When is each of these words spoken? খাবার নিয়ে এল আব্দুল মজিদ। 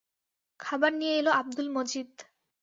খাবার 0.59 0.91
নিয়ে 0.93 1.13
এল 1.19 1.27
আব্দুল 1.39 1.67
মজিদ। 1.69 2.11